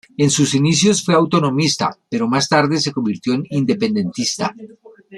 En 0.17 0.31
sus 0.31 0.55
inicios 0.55 1.03
fue 1.05 1.13
autonomista, 1.13 1.95
pero 2.09 2.27
más 2.27 2.49
tarde 2.49 2.79
se 2.79 2.91
convirtió 2.91 3.35
en 3.35 3.43
independentista. 3.51 4.51